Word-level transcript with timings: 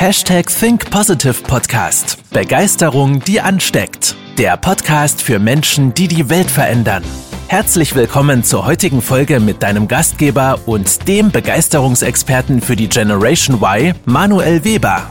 Hashtag 0.00 0.46
Think 0.46 0.92
Positive 0.92 1.42
Podcast. 1.42 2.22
Begeisterung, 2.32 3.18
die 3.18 3.40
ansteckt. 3.40 4.14
Der 4.38 4.56
Podcast 4.56 5.20
für 5.20 5.40
Menschen, 5.40 5.92
die 5.92 6.06
die 6.06 6.30
Welt 6.30 6.48
verändern. 6.48 7.02
Herzlich 7.48 7.96
willkommen 7.96 8.44
zur 8.44 8.64
heutigen 8.64 9.02
Folge 9.02 9.40
mit 9.40 9.60
deinem 9.60 9.88
Gastgeber 9.88 10.60
und 10.66 11.08
dem 11.08 11.32
Begeisterungsexperten 11.32 12.60
für 12.60 12.76
die 12.76 12.88
Generation 12.88 13.56
Y, 13.60 13.92
Manuel 14.04 14.64
Weber. 14.64 15.10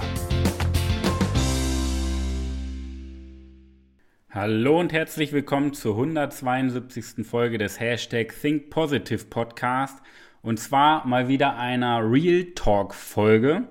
Hallo 4.30 4.80
und 4.80 4.94
herzlich 4.94 5.34
willkommen 5.34 5.74
zur 5.74 5.96
172. 5.96 7.28
Folge 7.28 7.58
des 7.58 7.82
Hashtag 7.82 8.34
Think 8.42 8.70
Positive 8.70 9.26
Podcast. 9.26 9.98
Und 10.42 10.62
zwar 10.62 11.06
mal 11.06 11.28
wieder 11.28 11.58
einer 11.58 12.10
Real 12.10 12.46
Talk 12.56 12.96
Folge. 12.96 13.68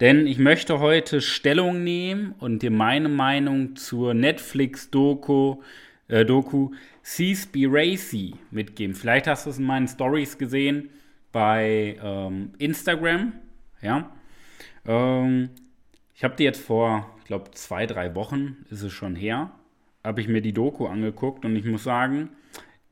Denn 0.00 0.26
ich 0.26 0.38
möchte 0.38 0.78
heute 0.80 1.20
Stellung 1.22 1.82
nehmen 1.82 2.34
und 2.38 2.62
dir 2.62 2.70
meine 2.70 3.08
Meinung 3.08 3.76
zur 3.76 4.12
Netflix-Doku 4.12 5.56
äh, 6.08 6.24
Doku 6.24 6.72
Seaspiracy 7.02 8.34
mitgeben. 8.50 8.94
Vielleicht 8.94 9.26
hast 9.26 9.46
du 9.46 9.50
es 9.50 9.58
in 9.58 9.64
meinen 9.64 9.88
Stories 9.88 10.36
gesehen 10.36 10.90
bei 11.32 11.96
ähm, 12.02 12.52
Instagram. 12.58 13.32
Ja. 13.80 14.10
Ähm, 14.84 15.50
ich 16.14 16.24
habe 16.24 16.36
die 16.36 16.44
jetzt 16.44 16.60
vor, 16.60 17.10
ich 17.20 17.24
glaube, 17.24 17.50
zwei, 17.52 17.86
drei 17.86 18.14
Wochen 18.14 18.64
ist 18.70 18.82
es 18.82 18.92
schon 18.92 19.16
her, 19.16 19.50
habe 20.04 20.20
ich 20.20 20.28
mir 20.28 20.42
die 20.42 20.52
Doku 20.52 20.86
angeguckt 20.86 21.44
und 21.44 21.56
ich 21.56 21.64
muss 21.64 21.84
sagen, 21.84 22.30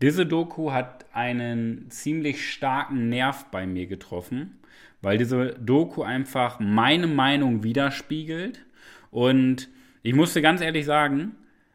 diese 0.00 0.26
Doku 0.26 0.72
hat 0.72 1.06
einen 1.12 1.90
ziemlich 1.90 2.50
starken 2.50 3.08
Nerv 3.08 3.46
bei 3.50 3.66
mir 3.66 3.86
getroffen 3.86 4.58
weil 5.04 5.18
diese 5.18 5.54
Doku 5.60 6.02
einfach 6.02 6.58
meine 6.60 7.06
Meinung 7.06 7.62
widerspiegelt. 7.62 8.64
Und 9.10 9.68
ich 10.02 10.14
musste 10.14 10.42
ganz 10.42 10.60
ehrlich 10.60 10.86
sagen, 10.86 11.32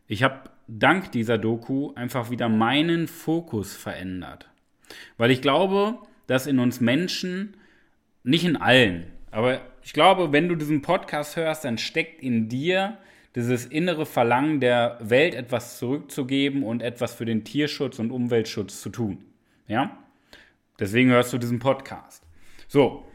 ich 0.08 0.24
habe 0.24 0.50
dank 0.68 1.12
dieser 1.12 1.38
Doku 1.38 1.94
einfach 1.94 2.32
wieder 2.32 2.50
meinen 2.50 3.08
Fokus 3.08 3.76
verändert. 3.76 4.50
Weil 5.18 5.32
ich 5.32 5.42
glaube, 5.42 6.00
dass 6.28 6.48
in 6.48 6.60
uns 6.60 6.82
Menschen, 6.82 7.56
nicht 8.24 8.46
in 8.46 8.58
allen, 8.58 9.06
aber 9.32 9.62
ich 9.84 9.94
glaube, 9.94 10.32
wenn 10.32 10.50
du 10.50 10.56
diesen 10.56 10.82
Podcast 10.82 11.36
hörst, 11.36 11.66
dann 11.66 11.78
steckt 11.78 12.22
in 12.22 12.50
dir 12.50 12.98
dieses 13.36 13.66
innere 13.66 14.06
Verlangen 14.06 14.60
der 14.60 14.98
Welt 15.02 15.36
etwas 15.36 15.78
zurückzugeben 15.78 16.64
und 16.64 16.82
etwas 16.82 17.14
für 17.14 17.26
den 17.26 17.44
Tierschutz 17.44 18.00
und 18.00 18.12
Umweltschutz 18.12 18.82
zu 18.82 18.90
tun. 18.90 19.24
Ja? 19.68 19.98
Deswegen 20.80 21.12
hörst 21.12 21.32
du 21.32 21.38
diesen 21.38 21.60
Podcast. 21.60 22.24
So, 22.68 23.09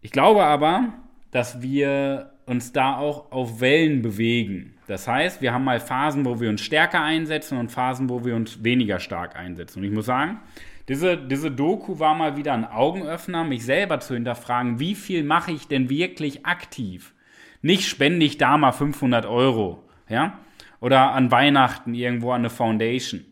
ich 0.00 0.10
glaube 0.10 0.44
aber, 0.44 0.92
dass 1.30 1.62
wir 1.62 2.32
uns 2.46 2.72
da 2.72 2.96
auch 2.96 3.30
auf 3.30 3.60
Wellen 3.60 4.02
bewegen. 4.02 4.74
Das 4.86 5.06
heißt, 5.06 5.42
wir 5.42 5.52
haben 5.52 5.64
mal 5.64 5.80
Phasen, 5.80 6.24
wo 6.24 6.40
wir 6.40 6.48
uns 6.48 6.62
stärker 6.62 7.02
einsetzen 7.02 7.58
und 7.58 7.70
Phasen, 7.70 8.08
wo 8.08 8.24
wir 8.24 8.34
uns 8.34 8.64
weniger 8.64 9.00
stark 9.00 9.36
einsetzen. 9.36 9.80
Und 9.80 9.84
ich 9.84 9.92
muss 9.92 10.06
sagen, 10.06 10.40
diese, 10.88 11.18
diese 11.18 11.50
Doku 11.50 11.98
war 11.98 12.14
mal 12.14 12.38
wieder 12.38 12.54
ein 12.54 12.64
Augenöffner, 12.64 13.44
mich 13.44 13.64
selber 13.64 14.00
zu 14.00 14.14
hinterfragen, 14.14 14.80
wie 14.80 14.94
viel 14.94 15.22
mache 15.22 15.52
ich 15.52 15.68
denn 15.68 15.90
wirklich 15.90 16.46
aktiv? 16.46 17.12
Nicht 17.60 17.86
spende 17.86 18.24
ich 18.24 18.38
da 18.38 18.56
mal 18.56 18.72
500 18.72 19.26
Euro, 19.26 19.84
ja? 20.08 20.38
Oder 20.80 21.12
an 21.12 21.30
Weihnachten 21.30 21.92
irgendwo 21.92 22.30
an 22.30 22.42
eine 22.42 22.50
Foundation. 22.50 23.26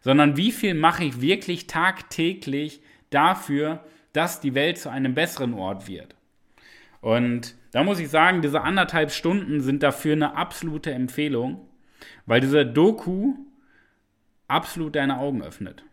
Sondern 0.00 0.36
wie 0.36 0.52
viel 0.52 0.74
mache 0.74 1.04
ich 1.04 1.20
wirklich 1.20 1.66
tagtäglich 1.66 2.80
dafür, 3.10 3.84
dass 4.12 4.40
die 4.40 4.54
Welt 4.54 4.78
zu 4.78 4.90
einem 4.90 5.14
besseren 5.14 5.54
Ort 5.54 5.88
wird. 5.88 6.14
Und 7.00 7.56
da 7.72 7.82
muss 7.82 7.98
ich 7.98 8.08
sagen, 8.10 8.42
diese 8.42 8.62
anderthalb 8.62 9.10
Stunden 9.10 9.60
sind 9.60 9.82
dafür 9.82 10.12
eine 10.12 10.36
absolute 10.36 10.92
Empfehlung, 10.92 11.68
weil 12.26 12.40
diese 12.40 12.64
Doku 12.64 13.34
absolut 14.46 14.94
deine 14.94 15.18
Augen 15.18 15.42
öffnet. 15.42 15.84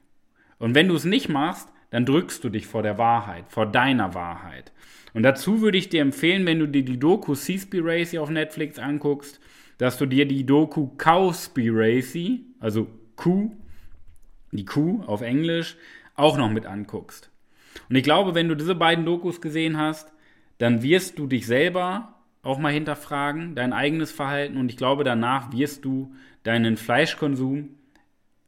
Und 0.60 0.76
wenn 0.76 0.88
du 0.88 0.96
es 0.96 1.06
nicht 1.06 1.30
machst, 1.30 1.70
dann 1.90 2.06
drückst 2.06 2.44
du 2.44 2.50
dich 2.50 2.68
vor 2.68 2.84
der 2.84 2.98
Wahrheit, 2.98 3.46
vor 3.48 3.66
deiner 3.66 4.14
Wahrheit. 4.14 4.72
Und 5.14 5.24
dazu 5.24 5.62
würde 5.62 5.78
ich 5.78 5.90
dir 5.90 6.02
empfehlen, 6.02 6.46
wenn 6.46 6.60
du 6.60 6.68
dir 6.68 6.84
die 6.84 7.00
Doku 7.00 7.34
Seaspiracy 7.34 8.20
auf 8.20 8.30
Netflix 8.30 8.78
anguckst, 8.78 9.40
dass 9.80 9.98
du 9.98 10.06
dir 10.06 10.28
die 10.28 10.46
Doku 10.46 10.90
Cowspiracy, 10.98 12.46
also 12.60 12.88
Kuh, 13.16 13.52
die 14.52 14.66
Kuh 14.66 15.02
auf 15.08 15.22
Englisch, 15.22 15.78
auch 16.16 16.38
noch 16.38 16.52
mit 16.52 16.66
anguckst. 16.66 17.32
Und 17.90 17.96
ich 17.96 18.04
glaube, 18.04 18.36
wenn 18.36 18.48
du 18.48 18.56
diese 18.56 18.76
beiden 18.76 19.06
Dokus 19.06 19.42
gesehen 19.42 19.78
hast, 19.78 20.12
dann 20.58 20.84
wirst 20.84 21.18
du 21.20 21.28
dich 21.28 21.46
selber 21.46 22.16
auch 22.42 22.58
mal 22.60 22.72
hinterfragen, 22.72 23.56
dein 23.56 23.74
eigenes 23.74 24.12
Verhalten 24.12 24.58
und 24.58 24.70
ich 24.70 24.78
glaube, 24.78 25.04
danach 25.04 25.52
wirst 25.52 25.84
du 25.86 26.14
deinen 26.44 26.78
Fleischkonsum 26.78 27.70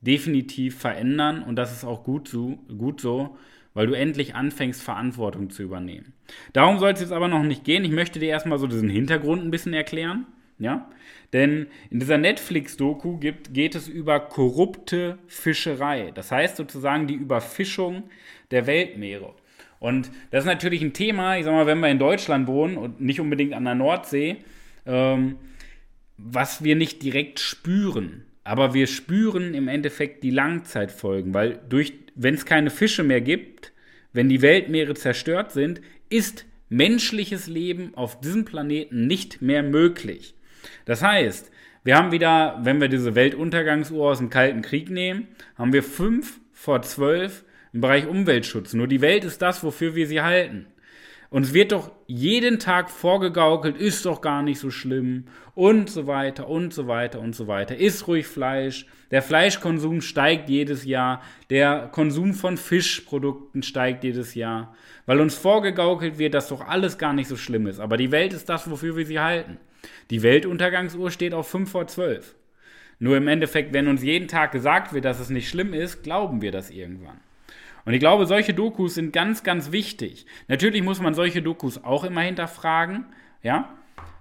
definitiv 0.01 0.77
verändern 0.77 1.43
und 1.43 1.55
das 1.55 1.71
ist 1.71 1.83
auch 1.83 2.03
gut 2.03 2.27
so, 2.27 2.57
gut 2.77 3.01
so, 3.01 3.37
weil 3.73 3.87
du 3.87 3.93
endlich 3.93 4.35
anfängst, 4.35 4.81
Verantwortung 4.81 5.49
zu 5.49 5.63
übernehmen. 5.63 6.13
Darum 6.53 6.79
soll 6.79 6.91
es 6.91 7.01
jetzt 7.01 7.13
aber 7.13 7.27
noch 7.27 7.43
nicht 7.43 7.63
gehen. 7.63 7.85
Ich 7.85 7.91
möchte 7.91 8.19
dir 8.19 8.29
erstmal 8.29 8.59
so 8.59 8.67
diesen 8.67 8.89
Hintergrund 8.89 9.43
ein 9.43 9.51
bisschen 9.51 9.73
erklären. 9.73 10.25
Ja? 10.61 10.89
Denn 11.33 11.67
in 11.89 11.99
dieser 11.99 12.17
Netflix-Doku 12.17 13.17
geht 13.17 13.75
es 13.75 13.87
über 13.87 14.19
korrupte 14.19 15.17
Fischerei. 15.27 16.11
Das 16.13 16.31
heißt 16.31 16.55
sozusagen 16.55 17.07
die 17.07 17.15
Überfischung 17.15 18.03
der 18.51 18.67
Weltmeere. 18.67 19.33
Und 19.79 20.11
das 20.29 20.43
ist 20.43 20.47
natürlich 20.47 20.83
ein 20.83 20.93
Thema, 20.93 21.37
ich 21.37 21.45
sag 21.45 21.53
mal, 21.53 21.65
wenn 21.65 21.79
wir 21.79 21.89
in 21.89 21.97
Deutschland 21.97 22.47
wohnen 22.47 22.77
und 22.77 23.01
nicht 23.01 23.19
unbedingt 23.19 23.53
an 23.53 23.65
der 23.65 23.75
Nordsee, 23.75 24.37
ähm, 24.85 25.37
was 26.17 26.63
wir 26.63 26.75
nicht 26.75 27.01
direkt 27.01 27.39
spüren. 27.39 28.25
Aber 28.43 28.75
wir 28.75 28.85
spüren 28.85 29.55
im 29.55 29.67
Endeffekt 29.67 30.23
die 30.23 30.29
Langzeitfolgen, 30.29 31.33
weil 31.33 31.59
wenn 32.15 32.35
es 32.35 32.45
keine 32.45 32.69
Fische 32.69 33.03
mehr 33.03 33.21
gibt, 33.21 33.71
wenn 34.13 34.29
die 34.29 34.41
Weltmeere 34.43 34.93
zerstört 34.93 35.51
sind, 35.51 35.81
ist 36.09 36.45
menschliches 36.69 37.47
Leben 37.47 37.95
auf 37.95 38.19
diesem 38.19 38.45
Planeten 38.45 39.07
nicht 39.07 39.41
mehr 39.41 39.63
möglich. 39.63 40.35
Das 40.85 41.01
heißt, 41.01 41.51
wir 41.83 41.97
haben 41.97 42.11
wieder, 42.11 42.59
wenn 42.61 42.79
wir 42.79 42.89
diese 42.89 43.15
Weltuntergangsuhr 43.15 44.11
aus 44.11 44.19
dem 44.19 44.29
Kalten 44.29 44.61
Krieg 44.61 44.89
nehmen, 44.89 45.27
haben 45.57 45.73
wir 45.73 45.83
fünf 45.83 46.39
vor 46.53 46.81
zwölf 46.83 47.43
im 47.73 47.81
Bereich 47.81 48.07
Umweltschutz. 48.07 48.73
Nur 48.73 48.87
die 48.87 49.01
Welt 49.01 49.23
ist 49.23 49.41
das, 49.41 49.63
wofür 49.63 49.95
wir 49.95 50.07
sie 50.07 50.21
halten. 50.21 50.67
Und 51.31 51.43
es 51.43 51.53
wird 51.53 51.71
doch 51.71 51.91
jeden 52.07 52.59
Tag 52.59 52.89
vorgegaukelt, 52.89 53.77
ist 53.77 54.05
doch 54.05 54.19
gar 54.19 54.43
nicht 54.43 54.59
so 54.59 54.69
schlimm 54.69 55.27
und 55.55 55.89
so 55.89 56.05
weiter 56.05 56.49
und 56.49 56.73
so 56.73 56.87
weiter 56.87 57.21
und 57.21 57.33
so 57.35 57.47
weiter. 57.47 57.77
Ist 57.77 58.05
ruhig 58.07 58.27
Fleisch. 58.27 58.85
Der 59.11 59.21
Fleischkonsum 59.21 60.01
steigt 60.01 60.49
jedes 60.49 60.83
Jahr. 60.83 61.21
Der 61.49 61.89
Konsum 61.89 62.33
von 62.33 62.57
Fischprodukten 62.57 63.63
steigt 63.63 64.03
jedes 64.03 64.35
Jahr. 64.35 64.75
Weil 65.05 65.21
uns 65.21 65.35
vorgegaukelt 65.35 66.19
wird, 66.19 66.33
dass 66.33 66.49
doch 66.49 66.67
alles 66.67 66.97
gar 66.97 67.13
nicht 67.13 67.29
so 67.29 67.37
schlimm 67.37 67.65
ist. 67.65 67.79
Aber 67.79 67.95
die 67.95 68.11
Welt 68.11 68.33
ist 68.33 68.49
das, 68.49 68.69
wofür 68.69 68.97
wir 68.97 69.05
sie 69.05 69.21
halten. 69.21 69.57
Die 70.09 70.23
Weltuntergangsuhr 70.23 71.11
steht 71.11 71.33
auf 71.33 71.49
5 71.49 71.69
vor 71.69 71.87
12. 71.87 72.35
Nur 72.99 73.17
im 73.17 73.27
Endeffekt, 73.27 73.73
wenn 73.73 73.87
uns 73.87 74.03
jeden 74.03 74.27
Tag 74.27 74.51
gesagt 74.51 74.93
wird, 74.93 75.05
dass 75.05 75.19
es 75.19 75.29
nicht 75.29 75.49
schlimm 75.49 75.73
ist, 75.73 76.03
glauben 76.03 76.41
wir 76.41 76.51
das 76.51 76.69
irgendwann. 76.69 77.19
Und 77.85 77.93
ich 77.93 77.99
glaube, 77.99 78.25
solche 78.25 78.53
Dokus 78.53 78.95
sind 78.95 79.11
ganz, 79.11 79.43
ganz 79.43 79.71
wichtig. 79.71 80.25
Natürlich 80.47 80.83
muss 80.83 81.01
man 81.01 81.13
solche 81.13 81.41
Dokus 81.41 81.83
auch 81.83 82.03
immer 82.03 82.21
hinterfragen, 82.21 83.05
ja. 83.41 83.73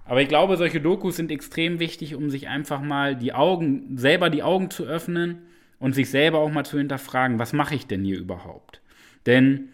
Aber 0.05 0.21
ich 0.21 0.27
glaube, 0.27 0.57
solche 0.57 0.81
Dokus 0.81 1.15
sind 1.15 1.31
extrem 1.31 1.79
wichtig, 1.79 2.15
um 2.15 2.29
sich 2.31 2.47
einfach 2.47 2.81
mal 2.81 3.15
die 3.15 3.33
Augen, 3.33 3.97
selber 3.97 4.29
die 4.29 4.43
Augen 4.43 4.71
zu 4.71 4.83
öffnen 4.85 5.43
und 5.79 5.93
sich 5.93 6.09
selber 6.09 6.39
auch 6.39 6.51
mal 6.51 6.65
zu 6.65 6.77
hinterfragen, 6.77 7.39
was 7.39 7.53
mache 7.53 7.75
ich 7.75 7.87
denn 7.87 8.03
hier 8.03 8.17
überhaupt? 8.17 8.81
Denn 9.25 9.69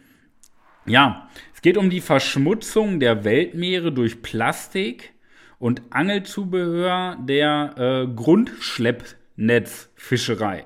ja, 0.86 1.30
es 1.54 1.62
geht 1.62 1.78
um 1.78 1.90
die 1.90 2.02
Verschmutzung 2.02 3.00
der 3.00 3.24
Weltmeere 3.24 3.92
durch 3.92 4.22
Plastik 4.22 5.14
und 5.60 5.82
Angelzubehör 5.90 7.18
der 7.20 7.74
äh, 7.78 8.08
Grundschleppnetzfischerei. 8.14 10.66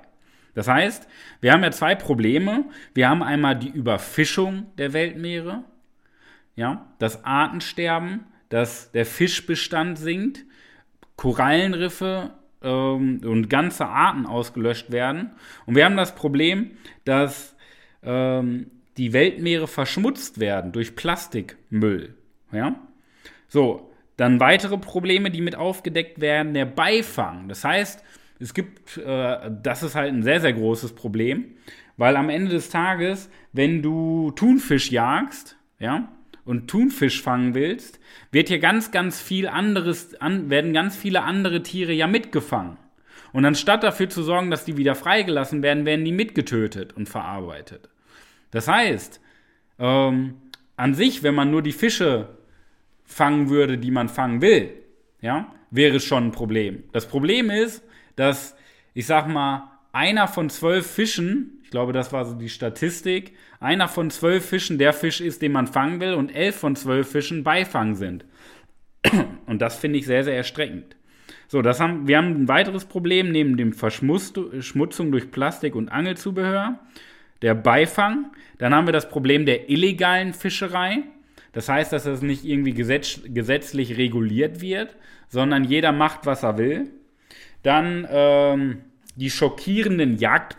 Das 0.53 0.67
heißt, 0.67 1.07
wir 1.39 1.53
haben 1.53 1.63
ja 1.63 1.71
zwei 1.71 1.95
Probleme. 1.95 2.65
Wir 2.93 3.09
haben 3.09 3.23
einmal 3.23 3.57
die 3.57 3.69
Überfischung 3.69 4.65
der 4.77 4.93
Weltmeere, 4.93 5.63
ja, 6.55 6.93
das 6.99 7.23
Artensterben, 7.23 8.25
dass 8.49 8.91
der 8.91 9.05
Fischbestand 9.05 9.97
sinkt, 9.97 10.43
Korallenriffe 11.15 12.31
ähm, 12.61 13.21
und 13.23 13.49
ganze 13.49 13.85
Arten 13.85 14.25
ausgelöscht 14.25 14.91
werden. 14.91 15.31
Und 15.65 15.75
wir 15.75 15.85
haben 15.85 15.95
das 15.95 16.15
Problem, 16.15 16.71
dass 17.05 17.55
ähm, 18.03 18.69
die 18.97 19.13
Weltmeere 19.13 19.67
verschmutzt 19.67 20.39
werden 20.39 20.73
durch 20.73 20.95
Plastikmüll. 20.95 22.15
Ja? 22.51 22.75
So, 23.47 23.90
dann 24.21 24.39
weitere 24.39 24.77
Probleme, 24.77 25.31
die 25.31 25.41
mit 25.41 25.55
aufgedeckt 25.55 26.21
werden, 26.21 26.53
der 26.53 26.65
Beifang. 26.65 27.49
Das 27.49 27.63
heißt, 27.63 28.03
es 28.39 28.53
gibt, 28.53 28.97
äh, 28.97 29.49
das 29.63 29.81
ist 29.81 29.95
halt 29.95 30.13
ein 30.13 30.21
sehr, 30.21 30.39
sehr 30.39 30.53
großes 30.53 30.93
Problem, 30.93 31.55
weil 31.97 32.15
am 32.15 32.29
Ende 32.29 32.51
des 32.51 32.69
Tages, 32.69 33.31
wenn 33.51 33.81
du 33.81 34.29
Thunfisch 34.35 34.91
jagst, 34.91 35.57
ja, 35.79 36.11
und 36.45 36.67
Thunfisch 36.67 37.23
fangen 37.23 37.55
willst, 37.55 37.99
wird 38.31 38.49
hier 38.49 38.59
ganz, 38.59 38.91
ganz 38.91 39.19
viel 39.19 39.47
anderes, 39.47 40.13
an, 40.21 40.51
werden 40.51 40.71
ganz 40.71 40.95
viele 40.95 41.23
andere 41.23 41.63
Tiere 41.63 41.91
ja 41.91 42.05
mitgefangen. 42.05 42.77
Und 43.33 43.45
anstatt 43.45 43.81
dafür 43.81 44.09
zu 44.09 44.21
sorgen, 44.21 44.51
dass 44.51 44.65
die 44.65 44.77
wieder 44.77 44.93
freigelassen 44.93 45.63
werden, 45.63 45.85
werden 45.85 46.05
die 46.05 46.11
mitgetötet 46.11 46.93
und 46.93 47.09
verarbeitet. 47.09 47.89
Das 48.51 48.67
heißt, 48.67 49.19
ähm, 49.79 50.35
an 50.77 50.93
sich, 50.93 51.23
wenn 51.23 51.33
man 51.33 51.49
nur 51.49 51.63
die 51.63 51.71
Fische 51.71 52.29
fangen 53.11 53.49
würde, 53.49 53.77
die 53.77 53.91
man 53.91 54.09
fangen 54.09 54.41
will, 54.41 54.71
ja, 55.19 55.53
wäre 55.69 55.99
schon 55.99 56.27
ein 56.27 56.31
Problem. 56.31 56.83
Das 56.93 57.07
Problem 57.07 57.49
ist, 57.49 57.83
dass, 58.15 58.55
ich 58.93 59.05
sag 59.05 59.27
mal, 59.27 59.69
einer 59.91 60.27
von 60.27 60.49
zwölf 60.49 60.89
Fischen, 60.89 61.59
ich 61.63 61.71
glaube, 61.71 61.91
das 61.91 62.13
war 62.13 62.25
so 62.25 62.35
die 62.35 62.49
Statistik, 62.49 63.33
einer 63.59 63.87
von 63.87 64.09
zwölf 64.09 64.45
Fischen 64.45 64.77
der 64.77 64.93
Fisch 64.93 65.19
ist, 65.19 65.41
den 65.41 65.51
man 65.51 65.67
fangen 65.67 65.99
will, 65.99 66.13
und 66.13 66.33
elf 66.33 66.55
von 66.55 66.75
zwölf 66.75 67.11
Fischen 67.11 67.43
Beifang 67.43 67.95
sind. 67.95 68.25
Und 69.47 69.61
das 69.61 69.77
finde 69.77 69.97
ich 69.97 70.05
sehr, 70.05 70.23
sehr 70.23 70.35
erstreckend. 70.35 70.95
So, 71.47 71.61
das 71.61 71.79
haben, 71.79 72.07
wir 72.07 72.17
haben 72.17 72.43
ein 72.43 72.47
weiteres 72.47 72.85
Problem 72.85 73.31
neben 73.31 73.57
dem 73.57 73.73
Verschmutzung 73.73 75.11
durch 75.11 75.31
Plastik 75.31 75.75
und 75.75 75.89
Angelzubehör, 75.89 76.79
der 77.41 77.55
Beifang. 77.55 78.31
Dann 78.59 78.73
haben 78.73 78.87
wir 78.87 78.93
das 78.93 79.09
Problem 79.09 79.45
der 79.45 79.69
illegalen 79.69 80.33
Fischerei. 80.33 81.03
Das 81.53 81.67
heißt, 81.67 81.91
dass 81.91 82.03
das 82.05 82.21
nicht 82.21 82.45
irgendwie 82.45 82.73
gesetz, 82.73 83.21
gesetzlich 83.25 83.97
reguliert 83.97 84.61
wird, 84.61 84.95
sondern 85.27 85.63
jeder 85.63 85.91
macht, 85.91 86.25
was 86.25 86.43
er 86.43 86.57
will. 86.57 86.89
Dann 87.63 88.07
ähm, 88.09 88.81
die 89.15 89.29
schockierenden 89.29 90.17
Jagd, 90.17 90.57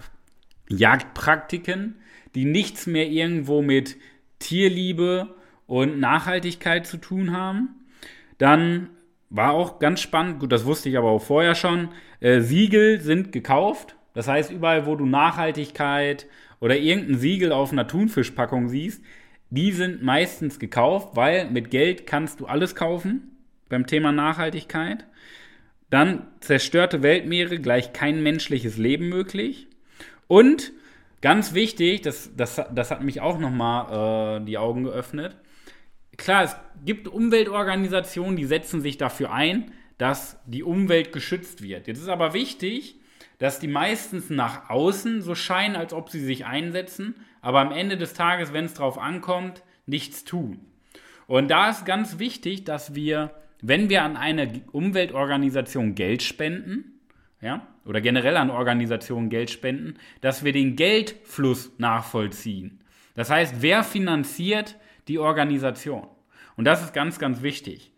Jagdpraktiken, 0.68 1.96
die 2.34 2.44
nichts 2.44 2.86
mehr 2.86 3.08
irgendwo 3.08 3.62
mit 3.62 3.96
Tierliebe 4.38 5.34
und 5.66 6.00
Nachhaltigkeit 6.00 6.86
zu 6.86 6.98
tun 6.98 7.32
haben. 7.32 7.70
Dann 8.38 8.90
war 9.30 9.52
auch 9.52 9.78
ganz 9.78 10.00
spannend, 10.00 10.40
gut, 10.40 10.52
das 10.52 10.66
wusste 10.66 10.88
ich 10.88 10.98
aber 10.98 11.10
auch 11.10 11.22
vorher 11.22 11.54
schon, 11.54 11.88
äh, 12.20 12.40
Siegel 12.40 13.00
sind 13.00 13.32
gekauft. 13.32 13.96
Das 14.14 14.28
heißt, 14.28 14.50
überall, 14.50 14.84
wo 14.84 14.94
du 14.94 15.06
Nachhaltigkeit 15.06 16.26
oder 16.60 16.76
irgendein 16.76 17.18
Siegel 17.18 17.50
auf 17.50 17.72
einer 17.72 17.88
Thunfischpackung 17.88 18.68
siehst, 18.68 19.02
die 19.52 19.70
sind 19.72 20.02
meistens 20.02 20.58
gekauft, 20.58 21.10
weil 21.14 21.50
mit 21.50 21.70
Geld 21.70 22.06
kannst 22.06 22.40
du 22.40 22.46
alles 22.46 22.74
kaufen 22.74 23.36
beim 23.68 23.86
Thema 23.86 24.10
Nachhaltigkeit. 24.10 25.04
Dann 25.90 26.26
zerstörte 26.40 27.02
Weltmeere 27.02 27.58
gleich 27.58 27.92
kein 27.92 28.22
menschliches 28.22 28.78
Leben 28.78 29.10
möglich. 29.10 29.68
Und 30.26 30.72
ganz 31.20 31.52
wichtig, 31.52 32.00
das, 32.00 32.30
das, 32.34 32.62
das 32.74 32.90
hat 32.90 33.02
mich 33.02 33.20
auch 33.20 33.38
nochmal 33.38 34.40
äh, 34.40 34.44
die 34.46 34.56
Augen 34.56 34.84
geöffnet. 34.84 35.36
Klar, 36.16 36.44
es 36.44 36.56
gibt 36.86 37.06
Umweltorganisationen, 37.06 38.36
die 38.36 38.46
setzen 38.46 38.80
sich 38.80 38.96
dafür 38.96 39.34
ein, 39.34 39.72
dass 39.98 40.40
die 40.46 40.62
Umwelt 40.62 41.12
geschützt 41.12 41.62
wird. 41.62 41.88
Jetzt 41.88 42.00
ist 42.00 42.08
aber 42.08 42.32
wichtig, 42.32 42.96
dass 43.36 43.58
die 43.58 43.68
meistens 43.68 44.30
nach 44.30 44.70
außen 44.70 45.20
so 45.20 45.34
scheinen, 45.34 45.76
als 45.76 45.92
ob 45.92 46.08
sie 46.08 46.20
sich 46.20 46.46
einsetzen, 46.46 47.16
aber 47.42 47.60
am 47.60 47.72
Ende 47.72 47.98
des 47.98 48.14
Tages, 48.14 48.54
wenn 48.54 48.64
es 48.64 48.74
drauf 48.74 48.98
ankommt, 48.98 49.62
nichts 49.84 50.24
tun. 50.24 50.60
Und 51.26 51.48
da 51.50 51.68
ist 51.68 51.84
ganz 51.84 52.18
wichtig, 52.18 52.64
dass 52.64 52.94
wir 52.94 53.32
wenn 53.62 53.88
wir 53.88 54.02
an 54.02 54.16
eine 54.16 54.60
Umweltorganisation 54.72 55.94
Geld 55.94 56.22
spenden, 56.22 57.00
ja, 57.40 57.66
oder 57.86 58.00
generell 58.00 58.36
an 58.36 58.50
Organisationen 58.50 59.30
Geld 59.30 59.50
spenden, 59.50 59.94
dass 60.20 60.44
wir 60.44 60.52
den 60.52 60.76
Geldfluss 60.76 61.72
nachvollziehen. 61.78 62.80
Das 63.14 63.30
heißt, 63.30 63.56
wer 63.60 63.82
finanziert 63.84 64.76
die 65.08 65.18
Organisation? 65.18 66.06
Und 66.56 66.64
das 66.64 66.82
ist 66.82 66.92
ganz, 66.92 67.18
ganz 67.18 67.42
wichtig. 67.42 67.92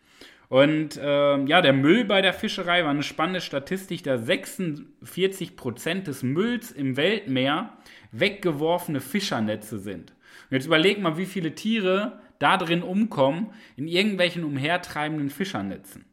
Und 0.49 0.97
äh, 0.97 1.45
ja, 1.45 1.63
der 1.63 1.73
Müll 1.73 2.05
bei 2.05 2.21
der 2.21 2.35
Fischerei 2.35 2.85
war 2.85 2.91
eine 2.91 3.03
spannende 3.03 3.41
Statistik, 3.41 4.05
da 4.05 4.19
46 4.19 5.57
Prozent 5.57 6.07
des 6.07 6.23
Mülls 6.23 6.71
im 6.71 6.97
Weltmeer 6.97 7.77
weggeworfene 8.19 9.01
Fischernetze 9.01 9.79
sind. 9.79 10.13
Und 10.51 10.57
jetzt 10.57 10.67
überleg 10.67 11.01
mal, 11.01 11.17
wie 11.17 11.27
viele 11.27 11.55
Tiere 11.55 12.21
da 12.39 12.57
drin 12.57 12.83
umkommen, 12.83 13.53
in 13.77 13.89
irgendwelchen 13.89 14.45
umhertreibenden 14.45 15.31
Fischernetzen. 15.31 16.05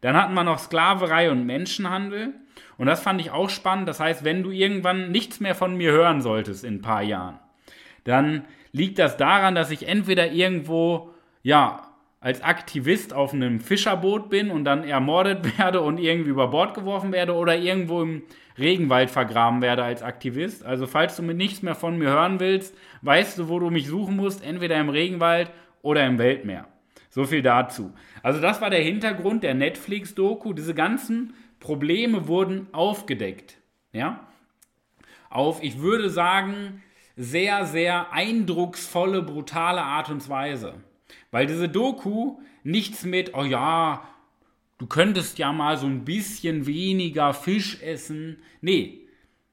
Dann 0.00 0.16
hatten 0.16 0.34
wir 0.34 0.44
noch 0.44 0.58
Sklaverei 0.58 1.30
und 1.30 1.46
Menschenhandel. 1.46 2.34
Und 2.76 2.86
das 2.86 3.02
fand 3.02 3.20
ich 3.20 3.30
auch 3.30 3.50
spannend. 3.50 3.88
Das 3.88 4.00
heißt, 4.00 4.24
wenn 4.24 4.42
du 4.42 4.50
irgendwann 4.50 5.10
nichts 5.10 5.40
mehr 5.40 5.54
von 5.54 5.76
mir 5.76 5.92
hören 5.92 6.20
solltest 6.20 6.64
in 6.64 6.74
ein 6.74 6.82
paar 6.82 7.02
Jahren, 7.02 7.38
dann 8.04 8.44
liegt 8.72 8.98
das 8.98 9.16
daran, 9.16 9.54
dass 9.54 9.70
ich 9.70 9.86
entweder 9.86 10.32
irgendwo, 10.32 11.14
ja, 11.42 11.91
als 12.22 12.40
Aktivist 12.40 13.12
auf 13.12 13.34
einem 13.34 13.60
Fischerboot 13.60 14.30
bin 14.30 14.50
und 14.50 14.64
dann 14.64 14.84
ermordet 14.84 15.58
werde 15.58 15.80
und 15.80 15.98
irgendwie 15.98 16.30
über 16.30 16.48
Bord 16.48 16.72
geworfen 16.72 17.12
werde 17.12 17.34
oder 17.34 17.58
irgendwo 17.58 18.00
im 18.00 18.22
Regenwald 18.56 19.10
vergraben 19.10 19.60
werde 19.60 19.82
als 19.82 20.02
Aktivist. 20.02 20.64
Also 20.64 20.86
falls 20.86 21.16
du 21.16 21.22
mit 21.22 21.36
nichts 21.36 21.62
mehr 21.62 21.74
von 21.74 21.98
mir 21.98 22.10
hören 22.10 22.38
willst, 22.38 22.76
weißt 23.02 23.38
du, 23.38 23.48
wo 23.48 23.58
du 23.58 23.70
mich 23.70 23.88
suchen 23.88 24.16
musst, 24.16 24.44
entweder 24.44 24.78
im 24.78 24.88
Regenwald 24.88 25.50
oder 25.82 26.06
im 26.06 26.18
Weltmeer. 26.18 26.68
So 27.10 27.24
viel 27.24 27.42
dazu. 27.42 27.92
Also 28.22 28.40
das 28.40 28.60
war 28.60 28.70
der 28.70 28.82
Hintergrund 28.82 29.42
der 29.42 29.54
Netflix-Doku. 29.54 30.52
Diese 30.52 30.74
ganzen 30.74 31.34
Probleme 31.58 32.28
wurden 32.28 32.68
aufgedeckt. 32.72 33.58
Ja? 33.92 34.28
Auf, 35.28 35.60
ich 35.62 35.80
würde 35.80 36.08
sagen, 36.08 36.84
sehr, 37.16 37.66
sehr 37.66 38.12
eindrucksvolle, 38.12 39.22
brutale 39.22 39.82
Art 39.82 40.08
und 40.08 40.26
Weise. 40.28 40.74
Weil 41.30 41.46
diese 41.46 41.68
Doku 41.68 42.38
nichts 42.64 43.04
mit, 43.04 43.34
oh 43.34 43.44
ja, 43.44 44.08
du 44.78 44.86
könntest 44.86 45.38
ja 45.38 45.52
mal 45.52 45.76
so 45.76 45.86
ein 45.86 46.04
bisschen 46.04 46.66
weniger 46.66 47.34
Fisch 47.34 47.80
essen. 47.82 48.38
Nee, 48.60 49.02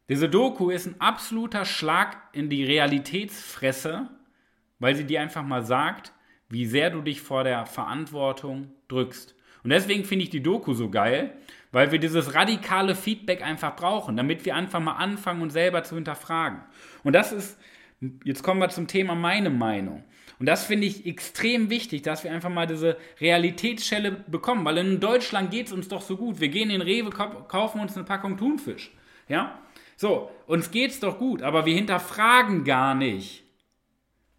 diese 0.09 0.27
Doku 0.27 0.71
ist 0.71 0.87
ein 0.87 0.99
absoluter 0.99 1.65
Schlag 1.65 2.17
in 2.33 2.49
die 2.49 2.63
Realitätsfresse, 2.63 4.09
weil 4.79 4.95
sie 4.95 5.05
dir 5.05 5.21
einfach 5.21 5.43
mal 5.43 5.63
sagt, 5.63 6.13
wie 6.49 6.65
sehr 6.65 6.89
du 6.89 7.01
dich 7.01 7.21
vor 7.21 7.43
der 7.43 7.67
Verantwortung 7.67 8.71
drückst. 8.87 9.35
Und 9.63 9.69
deswegen 9.69 10.05
finde 10.05 10.23
ich 10.23 10.29
die 10.29 10.41
Doku 10.41 10.73
so 10.73 10.89
geil, 10.89 11.37
weil 11.71 11.91
wir 11.91 11.99
dieses 11.99 12.33
radikale 12.33 12.95
Feedback 12.95 13.43
einfach 13.43 13.75
brauchen, 13.75 14.17
damit 14.17 14.45
wir 14.45 14.55
einfach 14.55 14.79
mal 14.79 14.93
anfangen, 14.93 15.41
uns 15.41 15.53
selber 15.53 15.83
zu 15.83 15.95
hinterfragen. 15.95 16.61
Und 17.03 17.13
das 17.13 17.31
ist, 17.31 17.59
jetzt 18.23 18.41
kommen 18.41 18.61
wir 18.61 18.69
zum 18.69 18.87
Thema 18.87 19.13
meine 19.13 19.49
Meinung. 19.49 20.03
Und 20.39 20.45
das 20.45 20.65
finde 20.65 20.87
ich 20.87 21.05
extrem 21.05 21.69
wichtig, 21.69 22.01
dass 22.01 22.23
wir 22.23 22.31
einfach 22.31 22.49
mal 22.49 22.65
diese 22.65 22.95
Realitätsschelle 23.19 24.11
bekommen, 24.27 24.63
weil 24.63 24.77
in 24.77 24.99
Deutschland 25.01 25.51
geht 25.51 25.67
es 25.67 25.73
uns 25.73 25.89
doch 25.89 26.01
so 26.01 26.15
gut. 26.15 26.39
Wir 26.39 26.47
gehen 26.47 26.69
in 26.69 26.81
Rewe, 26.81 27.09
kaufen 27.09 27.81
uns 27.81 27.95
eine 27.95 28.05
Packung 28.05 28.37
Thunfisch. 28.37 28.91
Ja? 29.27 29.59
So, 29.97 30.31
uns 30.47 30.71
geht 30.71 30.91
es 30.91 31.01
doch 31.01 31.17
gut, 31.17 31.41
aber 31.41 31.65
wir 31.65 31.75
hinterfragen 31.75 32.63
gar 32.63 32.95
nicht, 32.95 33.43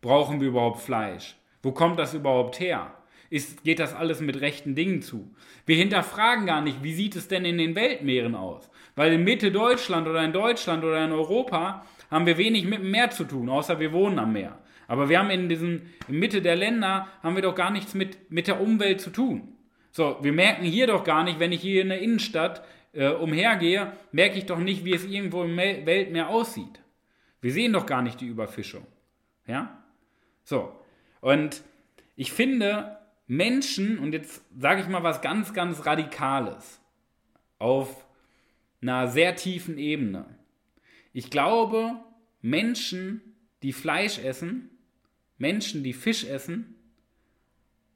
brauchen 0.00 0.40
wir 0.40 0.48
überhaupt 0.48 0.80
Fleisch? 0.80 1.36
Wo 1.62 1.72
kommt 1.72 1.98
das 1.98 2.14
überhaupt 2.14 2.58
her? 2.60 2.94
Ist, 3.28 3.62
geht 3.62 3.78
das 3.78 3.94
alles 3.94 4.20
mit 4.20 4.40
rechten 4.40 4.74
Dingen 4.74 5.02
zu? 5.02 5.30
Wir 5.66 5.76
hinterfragen 5.76 6.46
gar 6.46 6.62
nicht, 6.62 6.82
wie 6.82 6.94
sieht 6.94 7.14
es 7.14 7.28
denn 7.28 7.44
in 7.44 7.58
den 7.58 7.74
Weltmeeren 7.74 8.34
aus? 8.34 8.70
Weil 8.96 9.12
in 9.12 9.24
Mitte 9.24 9.52
Deutschland 9.52 10.08
oder 10.08 10.24
in 10.24 10.32
Deutschland 10.32 10.82
oder 10.82 11.04
in 11.04 11.12
Europa 11.12 11.84
haben 12.10 12.24
wir 12.24 12.38
wenig 12.38 12.64
mit 12.64 12.80
dem 12.80 12.90
Meer 12.90 13.10
zu 13.10 13.24
tun, 13.24 13.50
außer 13.50 13.78
wir 13.78 13.92
wohnen 13.92 14.18
am 14.18 14.32
Meer. 14.32 14.58
Aber 14.90 15.08
wir 15.08 15.20
haben 15.20 15.30
in 15.30 15.48
diesen 15.48 15.82
in 16.08 16.18
Mitte 16.18 16.42
der 16.42 16.56
Länder 16.56 17.06
haben 17.22 17.36
wir 17.36 17.42
doch 17.42 17.54
gar 17.54 17.70
nichts 17.70 17.94
mit, 17.94 18.28
mit 18.32 18.48
der 18.48 18.60
Umwelt 18.60 19.00
zu 19.00 19.10
tun. 19.10 19.56
So, 19.92 20.18
wir 20.20 20.32
merken 20.32 20.64
hier 20.64 20.88
doch 20.88 21.04
gar 21.04 21.22
nicht, 21.22 21.38
wenn 21.38 21.52
ich 21.52 21.60
hier 21.60 21.82
in 21.82 21.90
der 21.90 22.00
Innenstadt 22.00 22.64
äh, 22.92 23.10
umhergehe, 23.10 23.92
merke 24.10 24.36
ich 24.36 24.46
doch 24.46 24.58
nicht, 24.58 24.84
wie 24.84 24.92
es 24.92 25.04
irgendwo 25.04 25.44
im 25.44 25.56
Weltmeer 25.56 26.28
aussieht. 26.28 26.80
Wir 27.40 27.52
sehen 27.52 27.72
doch 27.72 27.86
gar 27.86 28.02
nicht 28.02 28.20
die 28.20 28.26
Überfischung. 28.26 28.84
Ja? 29.46 29.80
So, 30.42 30.72
und 31.20 31.62
ich 32.16 32.32
finde, 32.32 32.98
Menschen, 33.28 33.96
und 34.00 34.12
jetzt 34.12 34.42
sage 34.58 34.80
ich 34.80 34.88
mal 34.88 35.04
was 35.04 35.20
ganz, 35.20 35.54
ganz 35.54 35.86
Radikales, 35.86 36.80
auf 37.60 38.04
einer 38.82 39.06
sehr 39.06 39.36
tiefen 39.36 39.78
Ebene. 39.78 40.24
Ich 41.12 41.30
glaube, 41.30 41.92
Menschen, 42.42 43.20
die 43.62 43.72
Fleisch 43.72 44.18
essen, 44.18 44.69
Menschen, 45.40 45.82
die 45.82 45.94
Fisch 45.94 46.24
essen, 46.24 46.76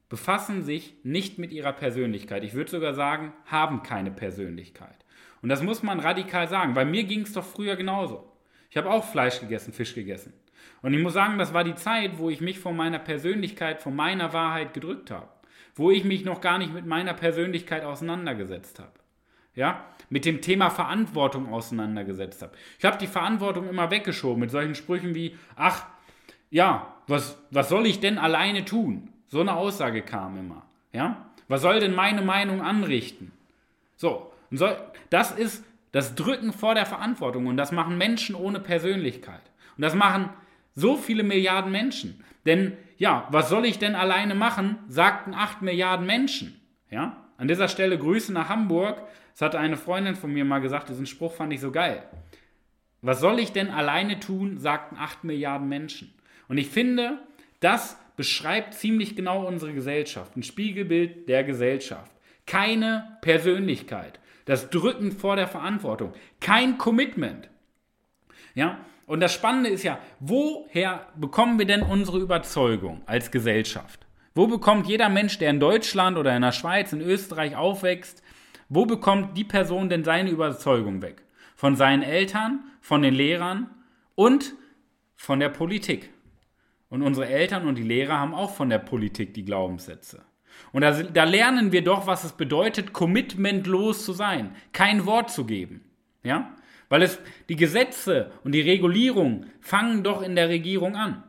befassen 0.08 0.62
sich 0.62 0.94
nicht 1.02 1.38
mit 1.38 1.52
ihrer 1.52 1.74
Persönlichkeit. 1.74 2.42
Ich 2.42 2.54
würde 2.54 2.70
sogar 2.70 2.94
sagen, 2.94 3.34
haben 3.44 3.82
keine 3.82 4.10
Persönlichkeit. 4.10 5.04
Und 5.42 5.50
das 5.50 5.62
muss 5.62 5.82
man 5.82 6.00
radikal 6.00 6.48
sagen. 6.48 6.72
Bei 6.72 6.86
mir 6.86 7.04
ging 7.04 7.20
es 7.20 7.34
doch 7.34 7.44
früher 7.44 7.76
genauso. 7.76 8.32
Ich 8.70 8.78
habe 8.78 8.90
auch 8.90 9.04
Fleisch 9.04 9.40
gegessen, 9.40 9.74
Fisch 9.74 9.94
gegessen. 9.94 10.32
Und 10.80 10.94
ich 10.94 11.02
muss 11.02 11.12
sagen, 11.12 11.36
das 11.36 11.52
war 11.52 11.64
die 11.64 11.74
Zeit, 11.74 12.16
wo 12.16 12.30
ich 12.30 12.40
mich 12.40 12.58
von 12.58 12.74
meiner 12.74 12.98
Persönlichkeit, 12.98 13.82
von 13.82 13.94
meiner 13.94 14.32
Wahrheit 14.32 14.72
gedrückt 14.72 15.10
habe. 15.10 15.28
Wo 15.74 15.90
ich 15.90 16.04
mich 16.04 16.24
noch 16.24 16.40
gar 16.40 16.56
nicht 16.56 16.72
mit 16.72 16.86
meiner 16.86 17.12
Persönlichkeit 17.12 17.84
auseinandergesetzt 17.84 18.78
habe. 18.78 18.92
Ja, 19.54 19.84
mit 20.08 20.24
dem 20.24 20.40
Thema 20.40 20.70
Verantwortung 20.70 21.52
auseinandergesetzt 21.52 22.40
habe. 22.40 22.56
Ich 22.78 22.84
habe 22.86 22.96
die 22.96 23.06
Verantwortung 23.06 23.68
immer 23.68 23.90
weggeschoben 23.90 24.40
mit 24.40 24.50
solchen 24.50 24.74
Sprüchen 24.74 25.14
wie, 25.14 25.36
ach, 25.56 25.86
ja, 26.54 26.94
was, 27.08 27.36
was 27.50 27.68
soll 27.68 27.84
ich 27.84 27.98
denn 27.98 28.16
alleine 28.16 28.64
tun? 28.64 29.08
So 29.26 29.40
eine 29.40 29.56
Aussage 29.56 30.02
kam 30.02 30.38
immer. 30.38 30.62
Ja? 30.92 31.26
Was 31.48 31.62
soll 31.62 31.80
denn 31.80 31.96
meine 31.96 32.22
Meinung 32.22 32.62
anrichten? 32.62 33.32
So, 33.96 34.32
soll, 34.52 34.76
das 35.10 35.32
ist 35.32 35.64
das 35.90 36.14
Drücken 36.14 36.52
vor 36.52 36.76
der 36.76 36.86
Verantwortung 36.86 37.48
und 37.48 37.56
das 37.56 37.72
machen 37.72 37.98
Menschen 37.98 38.36
ohne 38.36 38.60
Persönlichkeit. 38.60 39.40
Und 39.76 39.82
das 39.82 39.96
machen 39.96 40.30
so 40.76 40.96
viele 40.96 41.24
Milliarden 41.24 41.72
Menschen. 41.72 42.22
Denn 42.46 42.76
ja, 42.98 43.26
was 43.32 43.48
soll 43.48 43.64
ich 43.64 43.80
denn 43.80 43.96
alleine 43.96 44.36
machen, 44.36 44.78
sagten 44.86 45.34
8 45.34 45.60
Milliarden 45.60 46.06
Menschen. 46.06 46.60
Ja? 46.88 47.16
An 47.36 47.48
dieser 47.48 47.66
Stelle 47.66 47.98
Grüße 47.98 48.32
nach 48.32 48.48
Hamburg. 48.48 49.02
Das 49.32 49.42
hatte 49.42 49.58
eine 49.58 49.76
Freundin 49.76 50.14
von 50.14 50.32
mir 50.32 50.44
mal 50.44 50.60
gesagt, 50.60 50.88
diesen 50.88 51.06
Spruch 51.06 51.34
fand 51.34 51.52
ich 51.52 51.60
so 51.60 51.72
geil. 51.72 52.04
Was 53.02 53.18
soll 53.18 53.40
ich 53.40 53.50
denn 53.50 53.70
alleine 53.70 54.20
tun, 54.20 54.58
sagten 54.58 54.96
8 54.96 55.24
Milliarden 55.24 55.68
Menschen. 55.68 56.14
Und 56.54 56.58
ich 56.58 56.68
finde, 56.68 57.18
das 57.58 57.98
beschreibt 58.16 58.74
ziemlich 58.74 59.16
genau 59.16 59.44
unsere 59.44 59.72
Gesellschaft, 59.72 60.36
ein 60.36 60.44
Spiegelbild 60.44 61.28
der 61.28 61.42
Gesellschaft. 61.42 62.12
Keine 62.46 63.18
Persönlichkeit, 63.22 64.20
das 64.44 64.70
Drücken 64.70 65.10
vor 65.10 65.34
der 65.34 65.48
Verantwortung, 65.48 66.12
kein 66.38 66.78
Commitment. 66.78 67.50
Ja, 68.54 68.78
und 69.06 69.18
das 69.18 69.34
Spannende 69.34 69.68
ist 69.68 69.82
ja, 69.82 69.98
woher 70.20 71.08
bekommen 71.16 71.58
wir 71.58 71.66
denn 71.66 71.82
unsere 71.82 72.20
Überzeugung 72.20 73.02
als 73.06 73.32
Gesellschaft? 73.32 74.06
Wo 74.32 74.46
bekommt 74.46 74.86
jeder 74.86 75.08
Mensch, 75.08 75.38
der 75.38 75.50
in 75.50 75.58
Deutschland 75.58 76.16
oder 76.16 76.36
in 76.36 76.42
der 76.42 76.52
Schweiz, 76.52 76.92
in 76.92 77.00
Österreich 77.00 77.56
aufwächst, 77.56 78.22
wo 78.68 78.86
bekommt 78.86 79.36
die 79.36 79.42
Person 79.42 79.88
denn 79.88 80.04
seine 80.04 80.30
Überzeugung 80.30 81.02
weg? 81.02 81.24
Von 81.56 81.74
seinen 81.74 82.04
Eltern, 82.04 82.60
von 82.80 83.02
den 83.02 83.14
Lehrern 83.14 83.70
und 84.14 84.54
von 85.16 85.40
der 85.40 85.48
Politik. 85.48 86.13
Und 86.88 87.02
unsere 87.02 87.28
Eltern 87.28 87.66
und 87.66 87.76
die 87.76 87.82
Lehrer 87.82 88.18
haben 88.18 88.34
auch 88.34 88.54
von 88.54 88.70
der 88.70 88.78
Politik 88.78 89.34
die 89.34 89.44
Glaubenssätze. 89.44 90.22
Und 90.72 90.82
da, 90.82 91.02
da 91.02 91.24
lernen 91.24 91.72
wir 91.72 91.82
doch, 91.82 92.06
was 92.06 92.24
es 92.24 92.32
bedeutet, 92.32 92.92
commitmentlos 92.92 94.04
zu 94.04 94.12
sein, 94.12 94.54
kein 94.72 95.06
Wort 95.06 95.30
zu 95.30 95.44
geben. 95.44 95.82
Ja? 96.22 96.54
Weil 96.88 97.02
es 97.02 97.18
die 97.48 97.56
Gesetze 97.56 98.30
und 98.44 98.52
die 98.52 98.60
Regulierung 98.60 99.46
fangen 99.60 100.02
doch 100.02 100.22
in 100.22 100.36
der 100.36 100.48
Regierung 100.48 100.96
an. 100.96 101.22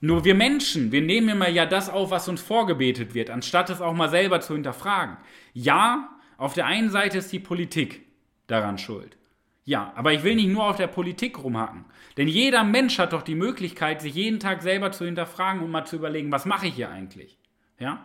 Nur 0.00 0.24
wir 0.24 0.34
Menschen, 0.34 0.92
wir 0.92 1.00
nehmen 1.00 1.30
immer 1.30 1.48
ja 1.48 1.64
das 1.64 1.88
auf, 1.88 2.10
was 2.10 2.28
uns 2.28 2.42
vorgebetet 2.42 3.14
wird, 3.14 3.30
anstatt 3.30 3.70
es 3.70 3.80
auch 3.80 3.94
mal 3.94 4.10
selber 4.10 4.40
zu 4.40 4.52
hinterfragen. 4.52 5.16
Ja, 5.54 6.10
auf 6.36 6.52
der 6.52 6.66
einen 6.66 6.90
Seite 6.90 7.18
ist 7.18 7.32
die 7.32 7.38
Politik 7.38 8.04
daran 8.46 8.76
schuld. 8.76 9.16
Ja, 9.64 9.92
aber 9.96 10.12
ich 10.12 10.22
will 10.22 10.34
nicht 10.34 10.48
nur 10.48 10.68
auf 10.68 10.76
der 10.76 10.88
Politik 10.88 11.42
rumhacken. 11.42 11.86
Denn 12.18 12.28
jeder 12.28 12.64
Mensch 12.64 12.98
hat 12.98 13.14
doch 13.14 13.22
die 13.22 13.34
Möglichkeit, 13.34 14.02
sich 14.02 14.14
jeden 14.14 14.38
Tag 14.38 14.62
selber 14.62 14.92
zu 14.92 15.06
hinterfragen 15.06 15.62
und 15.62 15.70
mal 15.70 15.86
zu 15.86 15.96
überlegen, 15.96 16.30
was 16.30 16.44
mache 16.44 16.66
ich 16.66 16.74
hier 16.74 16.90
eigentlich? 16.90 17.38
Ja? 17.78 18.04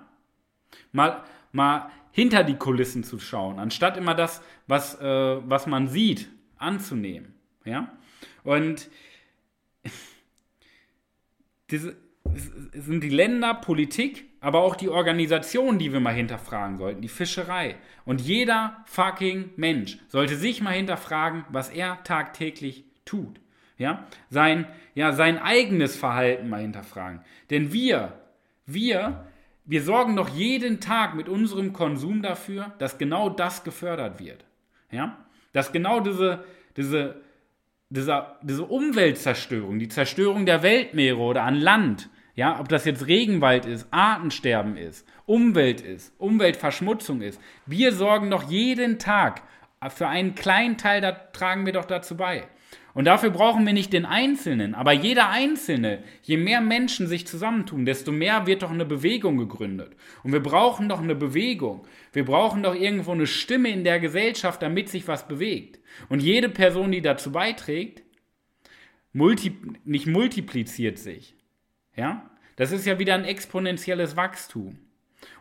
Mal, 0.94 1.24
mal 1.52 1.92
hinter 2.12 2.46
die 2.46 2.56
Kulissen 2.56 3.04
zu 3.04 3.20
schauen, 3.20 3.60
anstatt 3.60 3.98
immer 3.98 4.16
das, 4.16 4.42
was, 4.68 5.00
äh, 5.02 5.06
was 5.50 5.68
man 5.68 5.90
sieht, 5.90 6.30
anzunehmen. 6.58 7.36
Ja? 7.66 7.92
Und 8.44 8.90
diese, 11.72 11.98
es 12.34 12.86
sind 12.86 13.04
die 13.04 13.10
Länder, 13.10 13.54
Politik, 13.54 14.29
aber 14.42 14.60
auch 14.60 14.76
die 14.76 14.90
Organisation, 14.90 15.80
die 15.80 15.92
wir 15.92 16.00
mal 16.00 16.14
hinterfragen 16.14 16.78
sollten, 16.78 17.02
die 17.02 17.10
Fischerei. 17.10 17.76
Und 18.06 18.22
jeder 18.22 18.84
fucking 18.86 19.52
Mensch 19.58 19.98
sollte 20.08 20.36
sich 20.36 20.62
mal 20.62 20.74
hinterfragen, 20.74 21.46
was 21.50 21.70
er 21.70 22.04
tagtäglich 22.04 22.86
tut. 23.06 23.40
Ja? 23.78 24.08
Sein, 24.30 24.66
ja, 24.96 25.12
sein 25.12 25.40
eigenes 25.40 25.98
Verhalten 25.98 26.50
mal 26.50 26.62
hinterfragen. 26.62 27.22
Denn 27.50 27.74
wir, 27.74 28.14
wir, 28.66 29.26
wir 29.66 29.82
sorgen 29.82 30.16
doch 30.16 30.30
jeden 30.30 30.80
Tag 30.80 31.16
mit 31.16 31.28
unserem 31.28 31.74
Konsum 31.74 32.22
dafür, 32.22 32.74
dass 32.80 32.98
genau 32.98 33.30
das 33.30 33.64
gefördert 33.64 34.20
wird. 34.20 34.46
Ja? 34.92 35.18
Dass 35.52 35.72
genau 35.72 36.00
diese, 36.00 36.46
diese, 36.78 37.22
diese, 37.90 38.36
diese 38.42 38.64
Umweltzerstörung, 38.64 39.80
die 39.80 39.90
Zerstörung 39.90 40.46
der 40.46 40.64
Weltmeere 40.64 41.18
oder 41.18 41.44
an 41.44 41.56
Land, 41.56 42.10
ja, 42.40 42.58
ob 42.58 42.70
das 42.70 42.86
jetzt 42.86 43.06
Regenwald 43.06 43.66
ist, 43.66 43.86
Artensterben 43.92 44.78
ist, 44.78 45.06
Umwelt 45.26 45.82
ist, 45.82 46.14
Umweltverschmutzung 46.20 47.22
ist. 47.22 47.38
Wir 47.66 47.92
sorgen 47.92 48.32
doch 48.32 48.50
jeden 48.50 48.98
Tag 48.98 49.42
für 49.90 50.08
einen 50.08 50.36
kleinen 50.36 50.78
Teil, 50.78 51.02
da 51.02 51.12
tragen 51.12 51.66
wir 51.66 51.74
doch 51.74 51.84
dazu 51.84 52.16
bei. 52.16 52.48
Und 52.94 53.04
dafür 53.04 53.32
brauchen 53.32 53.66
wir 53.66 53.74
nicht 53.74 53.92
den 53.92 54.06
Einzelnen, 54.06 54.74
aber 54.74 54.94
jeder 54.94 55.30
Einzelne, 55.30 56.02
je 56.22 56.38
mehr 56.38 56.62
Menschen 56.62 57.08
sich 57.08 57.28
zusammentun, 57.28 57.84
desto 57.84 58.14
mehr 58.14 58.48
wird 58.48 58.64
doch 58.64 58.72
eine 58.72 58.86
Bewegung 58.86 59.36
gegründet. 59.36 59.92
Und 60.24 60.32
wir 60.32 60.42
brauchen 60.42 60.88
doch 60.88 61.02
eine 61.02 61.16
Bewegung. 61.16 61.86
Wir 62.14 62.24
brauchen 62.24 62.64
doch 62.64 62.74
irgendwo 62.74 63.12
eine 63.12 63.28
Stimme 63.28 63.68
in 63.68 63.84
der 63.84 64.00
Gesellschaft, 64.00 64.62
damit 64.62 64.88
sich 64.88 65.10
was 65.10 65.28
bewegt. 65.28 65.82
Und 66.08 66.24
jede 66.24 66.48
Person, 66.48 66.94
die 66.94 67.02
dazu 67.02 67.34
beiträgt, 67.34 68.02
multi 69.12 69.58
nicht 69.84 70.08
multipliziert 70.08 71.00
sich. 71.00 71.36
Ja? 72.00 72.30
Das 72.56 72.72
ist 72.72 72.86
ja 72.86 72.98
wieder 72.98 73.14
ein 73.14 73.26
exponentielles 73.26 74.16
Wachstum. 74.16 74.80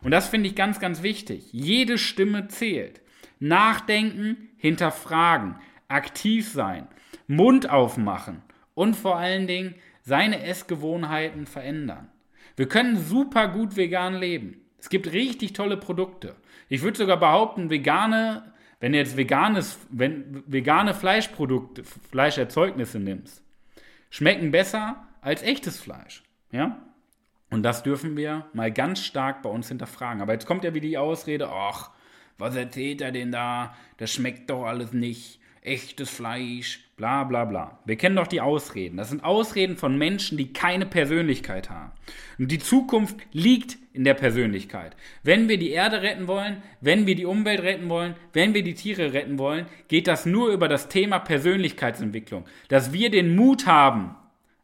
Und 0.01 0.11
das 0.11 0.27
finde 0.27 0.49
ich 0.49 0.55
ganz, 0.55 0.81
ganz 0.81 1.03
wichtig. 1.03 1.53
Jede 1.53 1.97
Stimme 1.97 2.49
zählt. 2.49 3.01
Nachdenken, 3.39 4.49
hinterfragen, 4.57 5.55
aktiv 5.87 6.49
sein, 6.49 6.89
Mund 7.27 7.69
aufmachen 7.69 8.41
und 8.73 8.97
vor 8.97 9.15
allen 9.15 9.47
Dingen 9.47 9.75
seine 10.01 10.43
Essgewohnheiten 10.43 11.45
verändern. 11.45 12.09
Wir 12.57 12.67
können 12.67 12.97
super 12.97 13.47
gut 13.47 13.77
vegan 13.77 14.15
leben. 14.15 14.59
Es 14.77 14.89
gibt 14.89 15.13
richtig 15.13 15.53
tolle 15.53 15.77
Produkte. 15.77 16.35
Ich 16.67 16.81
würde 16.81 16.97
sogar 16.97 17.17
behaupten, 17.17 17.69
vegane, 17.69 18.53
wenn 18.81 18.91
du 18.91 18.97
jetzt 18.97 19.15
veganes, 19.15 19.79
wenn, 19.89 20.43
vegane 20.45 20.93
Fleischprodukte, 20.93 21.85
Fleischerzeugnisse 21.85 22.99
nimmst, 22.99 23.41
schmecken 24.09 24.51
besser 24.51 25.07
als 25.21 25.43
echtes 25.43 25.79
Fleisch. 25.79 26.23
Ja? 26.51 26.77
Und 27.49 27.63
das 27.63 27.83
dürfen 27.83 28.15
wir 28.15 28.45
mal 28.53 28.71
ganz 28.71 29.03
stark 29.03 29.41
bei 29.41 29.49
uns 29.49 29.67
hinterfragen. 29.67 30.21
Aber 30.21 30.33
jetzt 30.33 30.45
kommt 30.45 30.63
ja 30.63 30.73
wieder 30.73 30.87
die 30.87 30.97
Ausrede, 30.97 31.49
ach, 31.49 31.91
was 32.37 32.55
erzählt 32.55 33.01
er 33.01 33.11
denn 33.11 33.31
da? 33.31 33.75
Das 33.97 34.13
schmeckt 34.13 34.49
doch 34.49 34.65
alles 34.65 34.93
nicht 34.93 35.39
echtes 35.61 36.09
Fleisch, 36.09 36.85
bla 36.95 37.23
bla 37.23 37.45
bla. 37.45 37.79
Wir 37.85 37.97
kennen 37.97 38.15
doch 38.15 38.27
die 38.27 38.41
Ausreden. 38.41 38.97
Das 38.97 39.09
sind 39.09 39.23
Ausreden 39.23 39.77
von 39.77 39.97
Menschen, 39.97 40.37
die 40.37 40.53
keine 40.53 40.85
Persönlichkeit 40.85 41.69
haben. 41.69 41.91
Und 42.37 42.51
die 42.51 42.59
Zukunft 42.59 43.17
liegt 43.31 43.77
in 43.93 44.03
der 44.03 44.13
Persönlichkeit. 44.13 44.95
Wenn 45.23 45.49
wir 45.49 45.57
die 45.57 45.71
Erde 45.71 46.01
retten 46.01 46.27
wollen, 46.27 46.63
wenn 46.79 47.05
wir 47.05 47.15
die 47.15 47.25
Umwelt 47.25 47.61
retten 47.61 47.89
wollen, 47.89 48.15
wenn 48.33 48.53
wir 48.53 48.63
die 48.63 48.73
Tiere 48.73 49.13
retten 49.13 49.37
wollen, 49.37 49.65
geht 49.87 50.07
das 50.07 50.25
nur 50.25 50.49
über 50.49 50.67
das 50.67 50.87
Thema 50.87 51.19
Persönlichkeitsentwicklung. 51.19 52.45
Dass 52.69 52.93
wir 52.93 53.09
den 53.09 53.35
Mut 53.35 53.65
haben, 53.65 54.15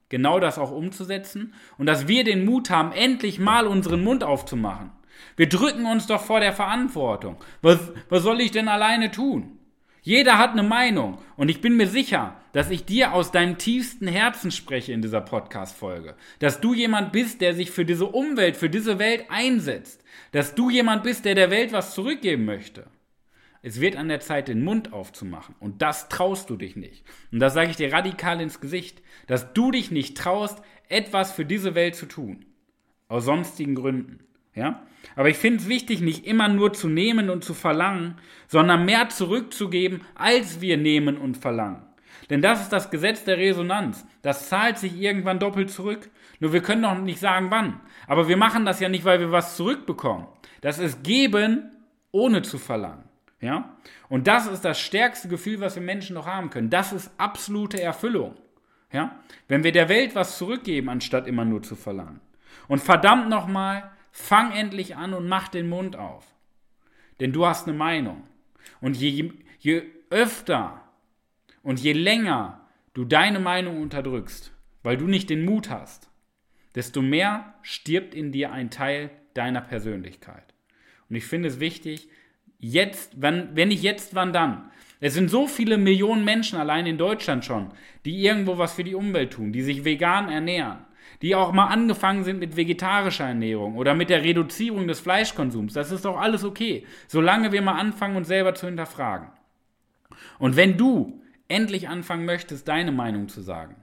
genau 0.10 0.40
das 0.40 0.58
auch 0.58 0.72
umzusetzen 0.72 1.54
und 1.78 1.86
dass 1.86 2.08
wir 2.08 2.24
den 2.24 2.46
Mut 2.46 2.70
haben, 2.70 2.92
endlich 2.92 3.40
mal 3.40 3.68
unseren 3.68 4.04
Mund 4.04 4.24
aufzumachen. 4.24 4.92
Wir 5.38 5.50
drücken 5.50 5.86
uns 5.86 6.08
doch 6.08 6.22
vor 6.22 6.40
der 6.40 6.54
Verantwortung. 6.54 7.38
Was, 7.62 7.80
was 8.10 8.24
soll 8.24 8.42
ich 8.42 8.52
denn 8.52 8.68
alleine 8.68 9.12
tun? 9.12 9.60
Jeder 10.02 10.38
hat 10.38 10.52
eine 10.52 10.62
Meinung 10.62 11.18
und 11.36 11.50
ich 11.50 11.62
bin 11.62 11.78
mir 11.78 11.88
sicher, 11.88 12.36
dass 12.54 12.70
ich 12.70 12.86
dir 12.86 13.14
aus 13.14 13.32
deinem 13.32 13.58
tiefsten 13.58 14.08
Herzen 14.08 14.52
spreche 14.52 14.94
in 14.94 15.02
dieser 15.02 15.22
Podcast-Folge. 15.22 16.16
Dass 16.38 16.62
du 16.62 16.76
jemand 16.76 17.12
bist, 17.12 17.42
der 17.42 17.56
sich 17.56 17.72
für 17.72 17.86
diese 17.86 18.06
Umwelt, 18.06 18.56
für 18.56 18.70
diese 18.70 19.00
Welt 19.00 19.26
einsetzt. 19.30 20.04
Dass 20.32 20.54
du 20.54 20.70
jemand 20.70 21.02
bist, 21.02 21.26
der 21.26 21.34
der 21.34 21.50
Welt 21.50 21.74
was 21.74 21.96
zurückgeben 21.96 22.46
möchte. 22.46 22.86
Es 23.66 23.82
wird 23.82 23.96
an 23.96 24.10
der 24.10 24.20
Zeit, 24.20 24.48
den 24.48 24.64
Mund 24.64 24.94
aufzumachen. 24.94 25.56
Und 25.60 25.82
das 25.82 26.08
traust 26.08 26.52
du 26.52 26.56
dich 26.56 26.76
nicht. 26.76 27.04
Und 27.32 27.40
das 27.40 27.56
sage 27.56 27.72
ich 27.72 27.76
dir 27.76 27.92
radikal 27.92 28.40
ins 28.40 28.62
Gesicht, 28.62 29.02
dass 29.26 29.54
du 29.54 29.72
dich 29.72 29.90
nicht 29.90 30.16
traust, 30.16 30.62
etwas 30.88 31.32
für 31.32 31.46
diese 31.46 31.74
Welt 31.74 31.96
zu 31.96 32.06
tun. 32.06 32.46
Aus 33.08 33.26
sonstigen 33.26 33.74
Gründen. 33.74 34.20
Ja? 34.54 34.86
Aber 35.16 35.30
ich 35.30 35.38
finde 35.38 35.64
es 35.64 35.68
wichtig, 35.68 36.02
nicht 36.02 36.28
immer 36.28 36.48
nur 36.48 36.74
zu 36.74 36.88
nehmen 36.88 37.32
und 37.32 37.44
zu 37.44 37.56
verlangen, 37.56 38.20
sondern 38.48 38.86
mehr 38.86 39.10
zurückzugeben, 39.10 40.02
als 40.14 40.62
wir 40.62 40.78
nehmen 40.78 41.18
und 41.18 41.36
verlangen. 41.36 41.82
Denn 42.30 42.44
das 42.44 42.62
ist 42.62 42.70
das 42.70 42.92
Gesetz 42.92 43.24
der 43.24 43.40
Resonanz. 43.40 44.06
Das 44.22 44.48
zahlt 44.48 44.78
sich 44.78 44.96
irgendwann 45.02 45.40
doppelt 45.40 45.72
zurück. 45.72 46.12
Nur 46.40 46.54
wir 46.54 46.62
können 46.62 46.82
noch 46.82 47.00
nicht 47.00 47.20
sagen, 47.20 47.50
wann. 47.50 47.80
Aber 48.06 48.28
wir 48.28 48.38
machen 48.38 48.64
das 48.64 48.80
ja 48.80 48.90
nicht, 48.90 49.06
weil 49.06 49.20
wir 49.20 49.32
was 49.32 49.56
zurückbekommen. 49.56 50.28
Das 50.62 50.78
ist 50.78 51.04
geben, 51.04 51.72
ohne 52.12 52.44
zu 52.44 52.60
verlangen. 52.60 53.06
Ja? 53.46 53.78
Und 54.10 54.28
das 54.28 54.48
ist 54.48 54.66
das 54.66 54.80
stärkste 54.80 55.30
Gefühl, 55.30 55.62
was 55.62 55.76
wir 55.76 55.84
Menschen 55.84 56.16
noch 56.16 56.28
haben 56.28 56.50
können. 56.50 56.70
Das 56.70 56.92
ist 56.92 57.12
absolute 57.18 57.82
Erfüllung. 57.82 58.36
Ja? 58.92 59.20
Wenn 59.48 59.64
wir 59.64 59.72
der 59.72 59.88
Welt 59.88 60.16
was 60.16 60.38
zurückgeben, 60.38 60.90
anstatt 60.90 61.28
immer 61.28 61.46
nur 61.46 61.64
zu 61.64 61.76
verlangen. 61.76 62.20
Und 62.68 62.82
verdammt 62.82 63.30
nochmal, 63.30 63.92
Fang 64.18 64.54
endlich 64.54 64.96
an 64.96 65.14
und 65.14 65.28
mach 65.28 65.50
den 65.50 65.68
Mund 65.68 65.98
auf. 65.98 66.26
Denn 67.20 67.34
du 67.34 67.46
hast 67.46 67.68
eine 67.68 67.78
Meinung. 67.78 68.24
Und 68.80 68.96
je, 68.96 69.34
je 69.60 69.84
öfter 70.10 70.90
und 71.64 71.82
je 71.82 71.92
länger 71.92 72.66
du 72.94 73.04
deine 73.04 73.42
Meinung 73.42 73.82
unterdrückst, 73.82 74.54
weil 74.84 74.96
du 74.96 75.08
nicht 75.08 75.30
den 75.30 75.44
Mut 75.44 75.70
hast, 75.70 76.10
desto 76.76 77.02
mehr 77.02 77.56
stirbt 77.62 78.16
in 78.16 78.32
dir 78.32 78.54
ein 78.54 78.70
Teil 78.70 79.12
deiner 79.34 79.60
Persönlichkeit. 79.60 80.54
Und 81.10 81.18
ich 81.18 81.26
finde 81.26 81.50
es 81.50 81.60
wichtig, 81.60 82.08
jetzt, 82.60 83.22
wenn, 83.22 83.50
wenn 83.56 83.70
nicht 83.70 83.84
jetzt, 83.84 84.16
wann 84.16 84.34
dann? 84.34 84.70
Es 85.00 85.14
sind 85.14 85.30
so 85.30 85.48
viele 85.48 85.78
Millionen 85.78 86.24
Menschen 86.24 86.58
allein 86.58 86.86
in 86.86 86.98
Deutschland 86.98 87.46
schon, 87.46 87.72
die 88.06 88.24
irgendwo 88.24 88.58
was 88.58 88.74
für 88.74 88.84
die 88.84 88.96
Umwelt 88.96 89.34
tun, 89.34 89.52
die 89.52 89.62
sich 89.62 89.84
vegan 89.84 90.30
ernähren, 90.30 90.78
die 91.22 91.36
auch 91.36 91.52
mal 91.52 91.68
angefangen 91.68 92.24
sind 92.24 92.40
mit 92.40 92.56
vegetarischer 92.56 93.26
Ernährung 93.26 93.76
oder 93.76 93.94
mit 93.94 94.10
der 94.10 94.24
Reduzierung 94.24 94.88
des 94.88 95.00
Fleischkonsums. 95.00 95.74
Das 95.74 95.92
ist 95.92 96.06
doch 96.06 96.18
alles 96.18 96.44
okay, 96.44 96.86
solange 97.08 97.52
wir 97.52 97.62
mal 97.62 97.80
anfangen, 97.80 98.16
uns 98.16 98.28
selber 98.28 98.56
zu 98.56 98.68
hinterfragen. 98.68 99.28
Und 100.40 100.56
wenn 100.56 100.78
du 100.78 101.22
endlich 101.48 101.90
anfangen 101.90 102.26
möchtest, 102.26 102.68
deine 102.68 102.92
Meinung 102.92 103.28
zu 103.28 103.42
sagen, 103.42 103.76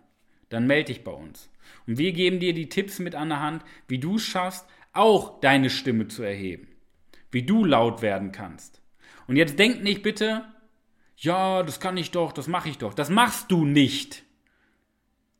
dann 0.49 0.67
melde 0.67 0.87
dich 0.93 1.05
bei 1.05 1.13
uns. 1.13 1.51
Und 1.87 1.99
wir 1.99 2.13
geben 2.13 2.41
dir 2.41 2.55
die 2.55 2.69
Tipps 2.69 2.99
mit 2.99 3.15
an 3.15 3.29
der 3.29 3.41
Hand, 3.41 3.65
wie 3.89 3.99
du 3.99 4.17
es 4.17 4.23
schaffst, 4.23 4.67
auch 4.93 5.41
deine 5.41 5.71
Stimme 5.71 6.09
zu 6.09 6.23
erheben. 6.23 6.69
Wie 7.33 7.43
du 7.43 7.65
laut 7.65 8.03
werden 8.03 8.31
kannst. 8.31 8.81
Und 9.27 9.37
jetzt 9.37 9.59
denk 9.59 9.83
nicht 9.83 10.03
bitte, 10.03 10.45
ja, 11.17 11.63
das 11.63 11.81
kann 11.81 11.97
ich 11.97 12.11
doch, 12.11 12.33
das 12.33 12.47
mache 12.47 12.69
ich 12.69 12.79
doch. 12.79 12.95
Das 12.95 13.11
machst 13.11 13.51
du 13.51 13.65
nicht. 13.65 14.25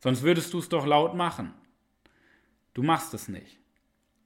Sonst 0.01 0.23
würdest 0.23 0.53
du 0.53 0.59
es 0.59 0.69
doch 0.69 0.87
laut 0.87 1.15
machen. 1.15 1.53
Du 2.75 2.83
machst 2.83 3.15
es 3.15 3.29
nicht. 3.29 3.59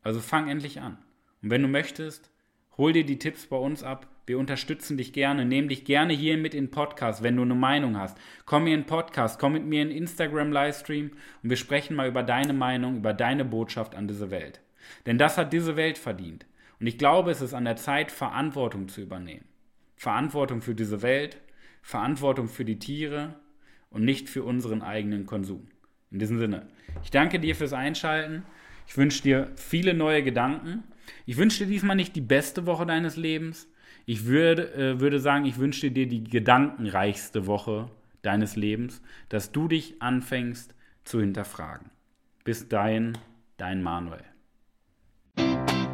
Also 0.03 0.21
fang 0.21 0.49
endlich 0.49 0.81
an. 0.81 0.99
Und 1.43 1.51
wenn 1.51 1.63
du 1.63 1.69
möchtest, 1.69 2.31
hol 2.77 2.93
dir 2.93 3.05
die 3.05 3.19
Tipps 3.19 3.47
bei 3.47 3.57
uns 3.57 3.83
ab. 3.83 4.07
Wir 4.27 4.39
unterstützen 4.39 4.97
dich 4.97 5.13
gerne. 5.13 5.45
Nehm 5.45 5.69
dich 5.69 5.85
gerne 5.85 6.13
hier 6.13 6.37
mit 6.37 6.55
in 6.55 6.71
Podcast, 6.71 7.23
wenn 7.23 7.37
du 7.37 7.43
eine 7.43 7.55
Meinung 7.55 7.99
hast. 7.99 8.17
Komm 8.45 8.65
mir 8.65 8.75
in 8.75 8.87
Podcast, 8.87 9.39
komm 9.39 9.55
mit 9.55 9.65
mir 9.65 9.83
in 9.83 9.91
Instagram-Livestream 9.91 11.11
und 11.43 11.51
wir 11.51 11.57
sprechen 11.57 11.97
mal 11.97 12.09
über 12.09 12.23
deine 12.23 12.53
Meinung, 12.53 12.99
über 12.99 13.13
deine 13.13 13.45
Botschaft 13.45 13.95
an 13.95 14.09
diese 14.09 14.31
Welt. 14.31 14.61
Denn 15.07 15.19
das 15.19 15.39
hat 15.39 15.53
diese 15.53 15.77
Welt 15.77 15.99
verdient. 15.99 16.47
Und 16.81 16.87
ich 16.87 16.99
glaube, 16.99 17.31
es 17.31 17.41
ist 17.41 17.55
an 17.55 17.65
der 17.65 17.77
Zeit, 17.77 18.11
Verantwortung 18.11 18.89
zu 18.89 19.01
übernehmen. 19.01 19.45
Verantwortung 19.97 20.61
für 20.61 20.75
diese 20.75 21.03
Welt, 21.03 21.41
Verantwortung 21.83 22.49
für 22.49 22.65
die 22.65 22.79
Tiere 22.79 23.35
und 23.91 24.05
nicht 24.05 24.29
für 24.29 24.45
unseren 24.45 24.83
eigenen 24.83 25.27
Konsum. 25.27 25.69
In 26.11 26.19
diesem 26.19 26.39
Sinne, 26.39 26.67
ich 27.03 27.11
danke 27.11 27.41
dir 27.41 27.57
fürs 27.57 27.73
Einschalten. 27.73 28.43
Ich 28.87 28.97
wünsche 28.97 29.23
dir 29.23 29.51
viele 29.57 29.95
neue 29.95 30.23
Gedanken. 30.23 30.85
Ich 31.25 31.37
wünsche 31.37 31.65
dir 31.65 31.71
diesmal 31.71 31.97
nicht 31.97 32.15
die 32.15 32.21
beste 32.21 32.67
Woche 32.67 32.87
deines 32.87 33.17
Lebens. 33.17 33.69
Ich 34.05 34.27
würde, 34.27 34.73
äh, 34.75 35.01
würde 35.01 35.19
sagen, 35.19 35.47
ich 35.47 35.59
wünsche 35.59 35.91
dir 35.91 36.07
die 36.07 36.23
gedankenreichste 36.23 37.47
Woche 37.47 37.91
deines 38.23 38.57
Lebens, 38.57 39.03
dass 39.29 39.53
du 39.53 39.69
dich 39.69 40.01
anfängst 40.01 40.75
zu 41.05 41.21
hinterfragen. 41.21 41.91
Bis 42.45 42.69
dahin, 42.69 43.19
dein 43.57 43.83
Manuel. 43.83 44.36